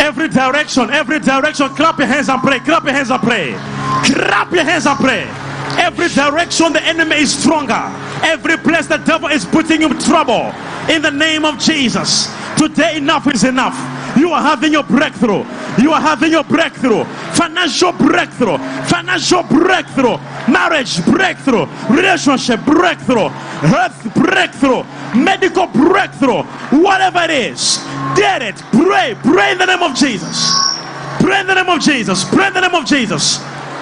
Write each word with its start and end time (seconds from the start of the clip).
Every 0.00 0.28
direction, 0.28 0.90
every 0.90 1.20
direction. 1.20 1.68
Clap 1.70 1.98
your 1.98 2.06
hands 2.06 2.28
and 2.28 2.40
pray. 2.42 2.58
Clap 2.60 2.84
your 2.84 2.92
hands 2.92 3.10
and 3.10 3.22
pray. 3.22 3.52
Clap 4.04 4.52
your 4.52 4.64
hands 4.64 4.86
and 4.86 4.98
pray. 4.98 5.26
Every 5.78 6.08
direction 6.08 6.72
the 6.72 6.82
enemy 6.82 7.16
is 7.16 7.32
stronger. 7.32 7.82
Every 8.22 8.56
place 8.56 8.86
the 8.86 8.98
devil 8.98 9.28
is 9.28 9.44
putting 9.44 9.80
you 9.80 9.88
in 9.88 9.98
trouble. 9.98 10.52
In 10.88 11.02
the 11.02 11.10
name 11.10 11.44
of 11.44 11.58
Jesus. 11.58 12.28
Today 12.56 12.96
enough 12.96 13.26
is 13.32 13.44
enough. 13.44 13.76
You 14.16 14.30
are 14.32 14.42
having 14.42 14.72
your 14.72 14.82
breakthrough. 14.82 15.44
You 15.80 15.92
are 15.92 16.00
having 16.00 16.32
your 16.32 16.44
breakthrough. 16.44 17.04
Financial 17.34 17.92
breakthrough. 17.92 18.58
Financial 18.86 19.42
breakthrough. 19.42 20.18
Marriage 20.50 21.02
breakthrough. 21.06 21.66
Relationship 21.88 22.60
breakthrough. 22.64 23.28
Health 23.28 24.14
breakthrough. 24.14 24.82
Medical 25.16 25.66
breakthrough. 25.68 26.42
Whatever 26.82 27.20
it 27.24 27.30
is. 27.30 27.78
Get 28.16 28.42
it. 28.42 28.56
Pray. 28.72 29.16
Pray 29.22 29.52
in 29.52 29.58
the 29.58 29.66
name 29.66 29.82
of 29.82 29.94
Jesus. 29.94 30.52
Pray 31.20 31.40
in 31.40 31.46
the 31.46 31.54
name 31.54 31.68
of 31.68 31.80
Jesus. 31.80 32.24
Pray 32.28 32.48
in 32.48 32.54
the 32.54 32.60
name 32.60 32.74
of 32.74 32.84
Jesus. 32.84 33.38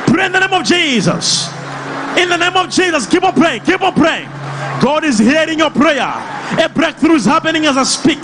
Pray 0.07 0.27
in 0.27 0.33
the 0.33 0.41
name 0.41 0.53
of 0.53 0.65
Jesus. 0.65 1.49
In 2.19 2.29
the 2.29 2.37
name 2.37 2.57
of 2.57 2.71
Jesus. 2.71 3.07
Keep 3.07 3.25
on 3.25 3.35
praying. 3.35 3.63
Keep 3.63 3.83
on 3.83 3.95
praying. 3.95 4.29
God 4.81 5.05
is 5.05 5.19
hearing 5.19 5.59
your 5.59 5.71
prayer. 5.71 6.13
A 6.59 6.69
breakthrough 6.69 7.15
is 7.15 7.25
happening 7.25 7.67
as 7.67 7.77
I 7.77 7.85
speak. 7.85 8.19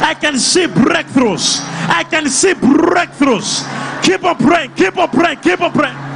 I 0.00 0.14
can 0.14 0.38
see 0.38 0.66
breakthroughs. 0.66 1.60
I 1.88 2.04
can 2.04 2.28
see 2.28 2.52
breakthroughs. 2.54 3.64
Keep 4.02 4.24
on 4.24 4.36
praying. 4.36 4.72
Keep 4.74 4.98
on 4.98 5.10
praying. 5.10 5.38
Keep 5.40 5.60
on 5.60 5.72
praying. 5.72 6.15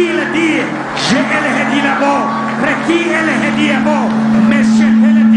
il 0.00 0.20
dit, 0.32 0.60
je 1.08 1.16
le 1.16 1.64
dit 1.72 1.82
là-bas, 1.82 2.22
mais 2.62 2.76
qui 2.86 2.98
est 3.10 3.24
le 3.28 3.56
dit 3.56 3.68
là-bas, 3.68 4.08
mais 4.48 4.62
je 4.62 4.86
le 5.16 5.29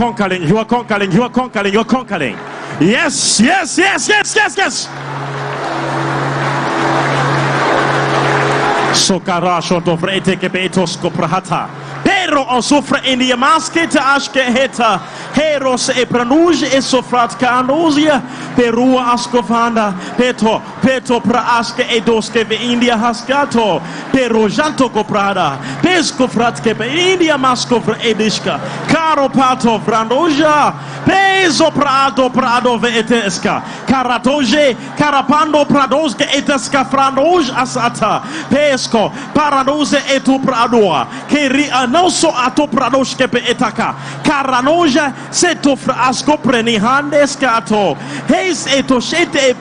conquering. 0.00 0.42
You 0.48 0.56
are 0.56 0.64
conquering. 0.64 1.12
You 1.12 1.22
are 1.22 1.30
conquering. 1.30 1.72
You 1.72 1.80
are 1.80 1.84
conquering. 1.84 2.36
Yes, 2.80 3.38
yes, 3.40 3.76
yes, 3.76 4.08
yes, 4.08 4.34
yes, 4.34 4.56
yes. 4.56 4.88
Sokara 8.96 9.60
shoto 9.60 9.96
vrete 9.96 10.36
ke 10.40 10.48
betos 10.48 10.96
koprahata. 10.96 11.68
Pero 12.30 12.46
on 12.48 12.62
sofra 12.62 13.00
in 13.02 13.18
die 13.18 13.34
maske 13.34 13.88
te 13.90 13.98
aske 13.98 14.42
heta. 14.54 15.00
Heros 15.34 15.88
e 15.90 16.04
pranuj 16.06 16.62
e 16.62 16.78
sofrat 16.78 17.34
ka 17.40 17.56
anosia. 17.58 18.20
Peru 18.54 19.00
askovanda. 19.02 19.88
Peto, 20.16 20.60
peto 20.80 21.18
pra 21.20 21.42
aske 21.58 21.82
e 21.90 21.98
doske 22.06 22.44
ve 22.46 22.54
India 22.54 22.94
haskato. 22.96 23.82
Pero 24.12 24.46
janto 24.46 24.86
koprada. 24.94 25.58
Pesko 25.82 26.30
frat 26.30 26.62
ke 26.62 26.74
be 26.78 26.86
India 26.86 27.34
masko 27.34 27.82
vra 27.82 27.98
edishka. 27.98 28.60
Caro 28.86 29.26
pato 29.28 29.80
vranoja. 29.82 30.70
Prado 31.74 32.30
prado. 32.30 32.80
Karatoje 33.86 34.76
karapando 34.96 35.64
pradoske 35.64 36.24
eteska 36.36 36.84
franoj 36.84 37.50
asata. 37.56 38.22
Etu 40.14 40.38
pradoa. 40.38 41.06
Keri 41.28 41.70
anoso 41.70 42.32
ato 42.36 42.66
pradoske 42.66 43.28
pe 43.28 43.42
etaka. 43.48 43.94
Seto. 45.30 45.76
Heis 48.28 48.66
eto 48.66 49.00
shete. 49.00 49.54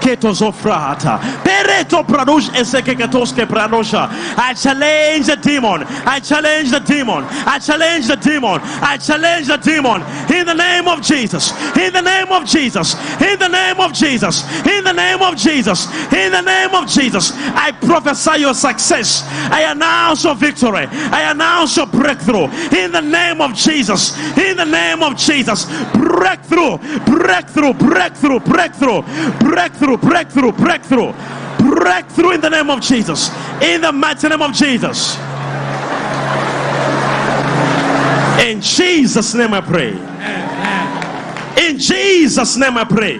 Keto 0.00 0.32
zofrata. 0.34 1.18
Pereto 1.44 2.02
pradosh 2.02 2.50
eseke 2.54 2.94
katoske 2.96 3.46
pranosha. 3.46 4.08
I 4.36 4.54
challenge 4.54 5.26
the 5.26 5.36
demon. 5.36 5.84
I 6.06 6.20
challenge 6.20 6.70
the 6.70 6.80
demon. 6.80 7.24
I 7.46 7.58
challenge 7.58 8.06
the 8.08 8.16
demon. 8.16 8.60
I 8.82 8.98
challenge 8.98 9.46
the 9.46 9.56
demon. 9.56 10.02
In 10.32 10.46
the 10.46 10.54
name 10.54 10.88
of 10.88 11.02
Jesus. 11.02 11.52
In 11.76 11.92
the 11.92 12.00
name 12.00 12.32
of 12.32 12.46
Jesus. 12.46 12.94
In 13.20 13.38
the 13.38 13.48
name 13.48 13.80
of 13.80 13.92
Jesus. 13.92 14.42
In 14.66 14.82
the 14.82 14.92
name 14.92 15.20
of 15.20 15.36
Jesus. 15.36 15.86
In 16.12 16.32
the 16.32 16.40
name 16.40 16.74
of 16.74 16.88
Jesus. 16.88 17.32
I 17.54 17.72
prophesy 17.72 18.40
your 18.40 18.54
success. 18.54 19.22
I 19.50 19.62
announce 19.70 20.24
your 20.24 20.34
victory. 20.34 20.86
I 20.90 21.30
announce 21.30 21.76
your 21.76 21.86
breakthrough. 21.86 22.48
In 22.76 22.92
the 22.92 23.02
name 23.02 23.40
of 23.40 23.54
Jesus. 23.54 24.16
In 24.38 24.56
the 24.56 24.64
name 24.64 25.02
of 25.02 25.16
Jesus. 25.16 25.66
Breakthrough. 25.92 26.78
Breakthrough. 27.04 27.74
Breakthrough. 27.74 28.40
Breakthrough. 28.40 29.02
Breakthrough. 29.38 29.96
Breakthrough. 29.98 30.52
Breakthrough. 30.52 31.12
Breakthrough 31.58 32.30
in 32.32 32.40
the 32.40 32.50
name 32.50 32.70
of 32.70 32.80
Jesus. 32.80 33.30
In 33.62 33.82
the 33.82 33.92
mighty 33.92 34.28
name 34.28 34.42
of 34.42 34.52
Jesus. 34.52 35.16
In 38.42 38.60
Jesus' 38.60 39.34
name 39.34 39.54
I 39.54 39.60
pray. 39.60 39.92
In 41.64 41.78
Jesus' 41.78 42.56
name 42.56 42.76
I 42.76 42.84
pray. 42.84 43.18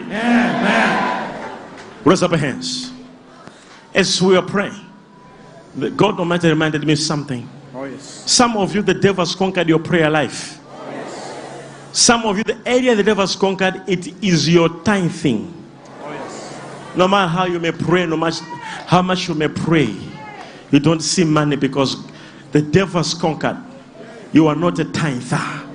Raise 2.05 2.23
up 2.23 2.33
your 2.33 2.39
hands. 2.41 2.91
As 3.95 4.21
we 4.21 4.37
are 4.37 4.43
praying, 4.43 4.75
the- 5.77 5.91
God 5.91 6.19
Almighty 6.19 6.49
reminded 6.49 6.85
me 6.85 6.97
something. 6.97 7.49
Oh 7.75 7.85
yes. 7.85 8.25
Some 8.27 8.57
of 8.57 8.75
you, 8.75 8.83
the 8.83 8.95
devil 8.95 9.25
has 9.25 9.35
conquered 9.37 9.69
your 9.69 9.79
prayer 9.79 10.11
life. 10.11 10.59
Oh, 10.59 10.91
yes. 10.91 11.33
Some 11.93 12.25
of 12.25 12.37
you, 12.39 12.45
the 12.45 12.59
area 12.67 12.95
the 12.97 13.03
devil 13.05 13.23
has 13.23 13.37
conquered, 13.37 13.83
it 13.87 14.13
is 14.23 14.49
your 14.49 14.69
tithing. 14.83 15.53
Oh, 16.03 16.93
no 16.97 17.07
matter 17.07 17.29
how 17.29 17.45
you 17.45 17.61
may 17.61 17.73
pray, 17.73 18.07
no 18.07 18.17
matter 18.17 18.45
how 18.87 19.03
much 19.03 19.29
you 19.29 19.35
may 19.35 19.49
pray, 19.49 19.95
you 20.71 20.81
don't 20.81 21.01
see 21.01 21.23
money 21.25 21.55
because 21.57 21.97
the 22.51 22.61
devil 22.61 22.99
has 22.99 23.15
conquered. 23.15 23.57
You 24.33 24.47
are 24.47 24.57
not 24.57 24.79
a 24.79 24.85
tither. 24.85 25.69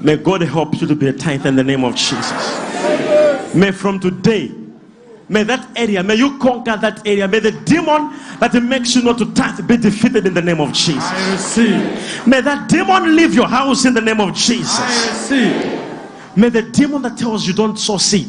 May 0.00 0.16
God 0.16 0.42
help 0.42 0.80
you 0.80 0.86
to 0.86 0.94
be 0.94 1.08
a 1.08 1.12
tither 1.12 1.48
in 1.48 1.56
the 1.56 1.64
name 1.64 1.84
of 1.84 1.94
Jesus. 1.94 3.54
May 3.54 3.72
from 3.72 3.98
today, 3.98 4.52
may 5.28 5.42
that 5.42 5.68
area, 5.76 6.02
may 6.02 6.14
you 6.14 6.38
conquer 6.38 6.76
that 6.76 7.06
area. 7.06 7.26
May 7.26 7.40
the 7.40 7.52
demon 7.52 8.12
that 8.38 8.54
makes 8.62 8.94
you 8.94 9.02
not 9.02 9.18
to 9.18 9.32
tithe 9.34 9.66
be 9.66 9.76
defeated 9.76 10.26
in 10.26 10.34
the 10.34 10.42
name 10.42 10.60
of 10.60 10.72
Jesus. 10.72 11.02
I 11.02 11.32
receive. 11.32 12.26
May 12.26 12.40
that 12.40 12.68
demon 12.68 13.16
leave 13.16 13.34
your 13.34 13.48
house 13.48 13.84
in 13.84 13.94
the 13.94 14.00
name 14.00 14.20
of 14.20 14.30
I 14.30 14.32
Jesus. 14.32 15.08
receive. 15.08 16.36
May 16.36 16.48
the 16.50 16.62
demon 16.62 17.02
that 17.02 17.18
tells 17.18 17.46
you 17.46 17.52
don't 17.52 17.76
sow 17.78 17.96
seed 17.96 18.28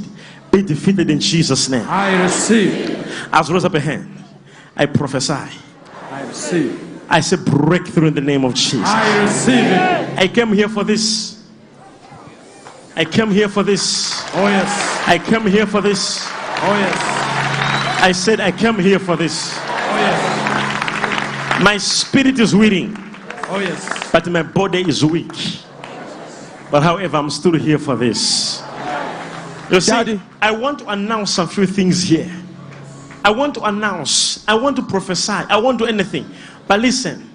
be 0.52 0.64
defeated 0.64 1.10
in 1.10 1.20
Jesus' 1.20 1.70
name. 1.70 1.86
I 1.88 2.24
receive. 2.24 3.30
As 3.32 3.52
raise 3.52 3.66
up 3.66 3.76
a 3.76 3.80
hand, 3.80 4.24
I 4.76 4.88
prophesy. 4.88 5.34
I 6.12 6.22
receive. 6.24 6.89
I 7.10 7.20
say 7.22 7.38
breakthrough 7.38 8.08
in 8.08 8.14
the 8.14 8.22
name 8.22 8.46
of 8.46 8.54
Jesus. 8.54 8.84
I 8.86 9.22
receive 9.24 9.66
it. 9.66 10.18
I 10.20 10.28
came 10.28 10.54
here 10.54 10.70
for 10.70 10.84
this. 10.84 11.44
I 12.96 13.06
came 13.06 13.32
here 13.32 13.50
for 13.50 13.64
this. 13.64 14.22
Oh 14.36 14.46
yes. 14.48 15.04
I 15.08 15.18
came 15.18 15.48
here 15.48 15.66
for 15.66 15.82
this. 15.82 16.20
Oh 16.28 16.76
yes. 16.78 18.00
I 18.02 18.12
said 18.12 18.40
I 18.40 18.52
came 18.52 18.78
here 18.78 19.00
for 19.00 19.16
this. 19.16 19.56
Oh 19.58 19.98
yes. 19.98 21.62
My 21.64 21.78
spirit 21.78 22.40
is 22.40 22.56
willing, 22.56 22.96
Oh 23.50 23.60
yes. 23.60 24.12
but 24.12 24.28
my 24.28 24.44
body 24.44 24.88
is 24.88 25.04
weak. 25.04 25.32
But 26.72 26.84
however, 26.84 27.18
I'm 27.18 27.30
still 27.30 27.54
here 27.56 27.80
for 27.80 27.96
this. 27.96 28.62
You 29.72 29.82
see, 29.82 29.92
Daddy. 29.92 30.22
I 30.42 30.52
want 30.52 30.80
to 30.80 30.90
announce 30.90 31.38
a 31.38 31.48
few 31.48 31.66
things 31.66 32.04
here. 32.04 32.32
I 33.26 33.32
want 33.32 33.54
to 33.56 33.64
announce, 33.64 34.48
I 34.48 34.56
want 34.56 34.78
to 34.78 34.82
prophesy, 34.84 35.32
I 35.34 35.58
want 35.58 35.80
to 35.80 35.86
do 35.86 35.90
anything. 35.92 36.30
But 36.70 36.82
listen, 36.82 37.28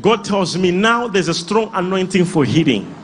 God 0.00 0.24
tells 0.24 0.56
me 0.56 0.70
now 0.70 1.08
there's 1.08 1.26
a 1.26 1.34
strong 1.34 1.72
anointing 1.74 2.24
for 2.24 2.44
healing. 2.44 2.94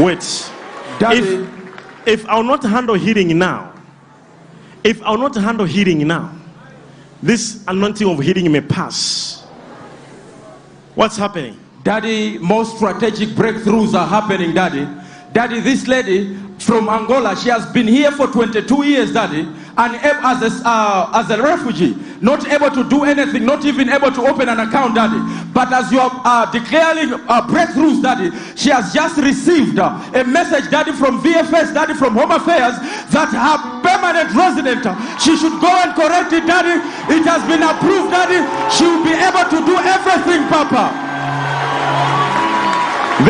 Wait. 0.00 0.50
Daddy. 0.98 1.18
If, 1.18 2.08
if 2.08 2.28
I'll 2.28 2.42
not 2.42 2.64
handle 2.64 2.96
healing 2.96 3.38
now, 3.38 3.72
if 4.82 5.00
I'll 5.04 5.16
not 5.16 5.36
handle 5.36 5.64
healing 5.64 6.04
now, 6.08 6.34
this 7.22 7.62
anointing 7.68 8.08
of 8.08 8.18
healing 8.18 8.50
may 8.50 8.60
pass. 8.60 9.46
What's 10.96 11.16
happening? 11.16 11.56
Daddy, 11.84 12.38
most 12.38 12.78
strategic 12.78 13.28
breakthroughs 13.30 13.94
are 13.94 14.08
happening, 14.08 14.54
Daddy. 14.54 14.88
Daddy, 15.32 15.60
this 15.60 15.86
lady 15.86 16.36
from 16.58 16.88
Angola, 16.88 17.36
she 17.36 17.48
has 17.48 17.64
been 17.72 17.86
here 17.86 18.10
for 18.10 18.26
22 18.26 18.84
years, 18.84 19.12
Daddy, 19.12 19.48
and 19.78 19.94
as 20.02 20.42
a, 20.42 20.68
uh, 20.68 21.10
as 21.14 21.30
a 21.30 21.40
refugee, 21.40 21.94
not 22.20 22.42
able 22.50 22.68
to 22.70 22.82
do 22.90 23.04
anything, 23.04 23.46
not 23.46 23.64
even 23.64 23.88
able 23.88 24.10
to 24.10 24.22
open 24.26 24.48
an 24.48 24.58
account, 24.58 24.96
Daddy. 24.96 25.22
But 25.54 25.72
as 25.72 25.92
you 25.92 26.00
are 26.00 26.10
uh, 26.24 26.50
declaring 26.50 27.14
uh, 27.14 27.46
breakthroughs, 27.46 28.02
Daddy, 28.02 28.34
she 28.56 28.70
has 28.70 28.92
just 28.92 29.16
received 29.18 29.78
uh, 29.78 29.94
a 30.14 30.24
message, 30.24 30.68
Daddy, 30.70 30.90
from 30.90 31.22
VFS, 31.22 31.72
Daddy, 31.72 31.94
from 31.94 32.14
Home 32.14 32.32
Affairs, 32.32 32.74
that 33.14 33.30
her 33.30 33.56
permanent 33.86 34.34
resident, 34.34 34.82
uh, 34.84 34.98
she 35.18 35.36
should 35.36 35.54
go 35.62 35.70
and 35.70 35.94
correct 35.94 36.32
it, 36.34 36.42
Daddy. 36.44 36.82
It 37.14 37.22
has 37.22 37.46
been 37.46 37.62
approved, 37.62 38.10
Daddy. 38.10 38.42
She 38.74 38.82
will 38.82 39.06
be 39.06 39.14
able 39.14 39.46
to 39.46 39.58
do 39.62 39.78
everything, 39.78 40.42
Papa. 40.50 40.90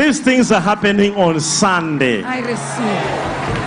These 0.00 0.20
things 0.20 0.50
are 0.50 0.60
happening 0.60 1.14
on 1.14 1.40
Sunday. 1.40 2.22
I 2.22 2.40
receive. 2.40 3.57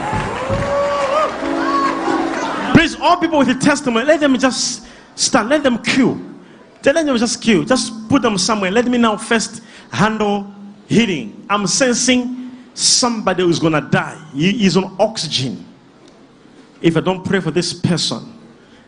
All 3.01 3.17
people 3.17 3.39
with 3.39 3.49
a 3.49 3.55
testimony, 3.55 4.05
let 4.05 4.19
them 4.19 4.37
just 4.37 4.87
stand, 5.15 5.49
let 5.49 5.63
them 5.63 5.81
queue. 5.83 6.31
Let 6.83 7.05
them 7.05 7.17
just 7.17 7.41
queue. 7.41 7.65
Just 7.65 8.09
put 8.09 8.21
them 8.21 8.37
somewhere. 8.37 8.71
Let 8.71 8.85
me 8.85 8.97
now 8.97 9.17
first 9.17 9.61
handle 9.91 10.51
healing. 10.87 11.45
I'm 11.49 11.67
sensing 11.67 12.51
somebody 12.73 13.43
who's 13.43 13.59
gonna 13.59 13.81
die. 13.81 14.19
He 14.33 14.65
is 14.65 14.77
on 14.77 14.95
oxygen. 14.99 15.65
If 16.81 16.97
I 16.97 17.01
don't 17.01 17.23
pray 17.23 17.39
for 17.39 17.51
this 17.51 17.73
person, 17.73 18.33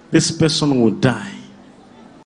this 0.10 0.32
person 0.32 0.82
will 0.82 0.92
die. 0.92 1.32